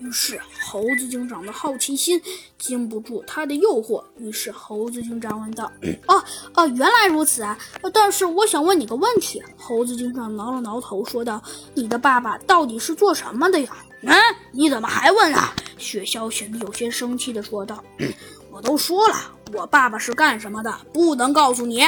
[0.00, 2.20] 于是猴子警长的好奇心
[2.58, 5.70] 经不住他的诱惑，于是猴子警长问道
[6.08, 7.56] ：“哦哦，原来如此啊！
[7.92, 11.40] 但是我想问你个问题。”猴子警长挠了挠头，说道
[11.74, 14.12] ：“你的爸爸到底是做什么的呀？”嗯，
[14.50, 15.54] 你怎么还问啊？
[15.78, 17.82] 雪橇显得有些生气地说道
[18.50, 19.16] ：“我都说了，
[19.52, 21.84] 我爸爸是干什么的，不能告诉你。”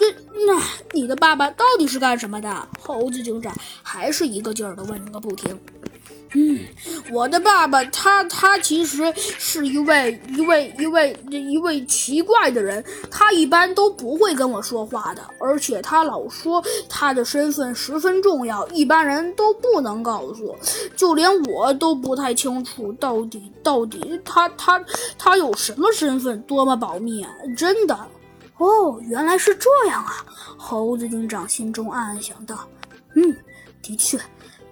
[0.00, 0.06] 那
[0.46, 0.62] 那
[0.92, 2.68] 你的爸爸到底是干什么的？
[2.78, 5.58] 猴子警长还是一个劲儿的问个不停。
[6.32, 6.60] 嗯，
[7.10, 20.56] 我的爸爸他他其实是一位一位一位一位奇怪的人，他一般都不会跟我说话的，而且他老说他的身份十分重要，一般人都不能告诉，
[20.96, 24.80] 就连我都不太清楚到底到底他他
[25.18, 27.30] 他有什么身份，多么保密啊！
[27.56, 28.08] 真的，
[28.58, 30.24] 哦，原来是这样啊！
[30.56, 32.68] 猴子警长心中暗暗想到，
[33.16, 33.36] 嗯，
[33.82, 34.16] 的确，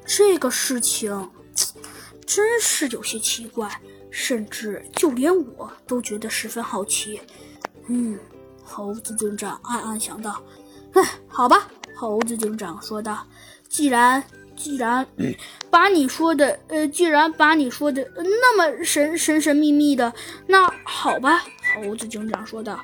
[0.06, 1.28] 这个事情。
[2.28, 7.18] 真是有些奇怪，甚至就连我都觉得十分好奇。
[7.86, 8.18] 嗯，
[8.62, 10.38] 猴子警长暗暗想到。
[10.92, 13.26] 哎，好吧，猴子警长说道
[13.66, 14.22] ：“既然
[14.54, 15.06] 既然
[15.70, 20.12] 把你说的呃，既然把你说的那么神神神秘秘的，
[20.46, 21.42] 那好吧。”
[21.74, 22.78] 猴子警长说道：“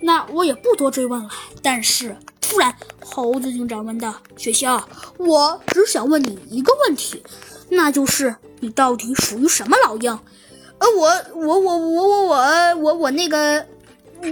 [0.00, 1.28] 那我也不多追问了。”
[1.62, 4.82] 但是突然，猴子警长问道：“雪橇，
[5.18, 7.22] 我只想问你一个问题。”
[7.68, 10.18] 那就是你到底属于什么老鹰？
[10.78, 13.66] 呃，我我我我我我我我那个，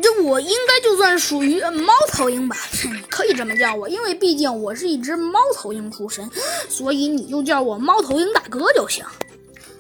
[0.03, 2.57] 这我应该就算属于猫头鹰吧？
[3.09, 6.31] 可以这么叫我，因为毕竟我是一只猫头鹰出身，
[6.69, 9.05] 所以你就叫我猫头鹰大哥就行。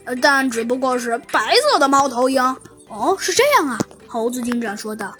[0.04, 2.42] 呃，但只不过是白色的猫头鹰。
[2.88, 5.14] 哦，是这样啊，猴子警长说道。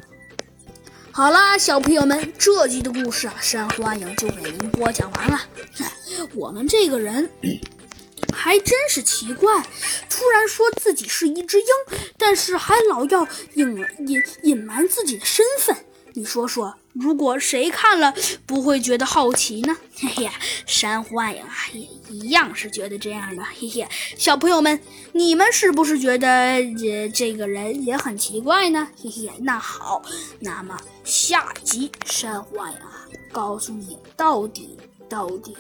[1.11, 5.39] 好啦，小朋友们，这集的故事啊，珊瑚暗影就给您播讲完了。
[6.35, 7.29] 我们这个人。
[8.45, 9.63] 还真是奇怪，
[10.11, 11.67] 突然说自己是一只鹰，
[12.19, 15.75] 但是还老要隐隐隐瞒自己的身份。
[16.13, 18.13] 你说说，如果谁看了
[18.45, 19.75] 不会觉得好奇呢？
[19.97, 20.31] 嘿嘿，
[20.67, 23.43] 珊瑚暗影啊，也一样是觉得这样的。
[23.43, 23.89] 嘿嘿，
[24.19, 24.79] 小朋友们，
[25.13, 28.87] 你们是不是觉得这这个人也很奇怪呢？
[29.03, 30.03] 嘿嘿，那好，
[30.41, 34.79] 那么下集珊瑚暗影啊，告诉你到底。
[35.09, 35.55] 到底，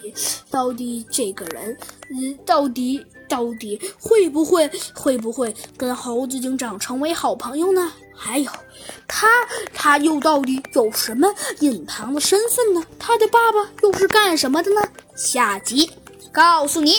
[0.50, 1.76] 到底这个人，
[2.10, 7.92] 嗯，到底，到底会不会，会不会跟猴子警长成为好朋友呢？
[8.16, 8.50] 还有，
[9.08, 9.26] 他，
[9.72, 11.28] 他又到底有什么
[11.60, 12.84] 隐藏的身份呢？
[12.98, 14.80] 他的爸爸又是干什么的呢？
[15.14, 15.90] 下集
[16.32, 16.94] 告诉你。